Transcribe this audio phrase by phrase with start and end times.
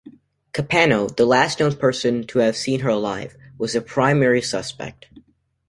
[0.51, 5.05] Capano, the last known person to have seen her alive, was the primary suspect.